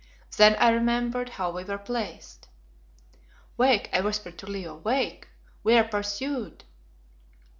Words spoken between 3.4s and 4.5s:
"Wake!" I whispered to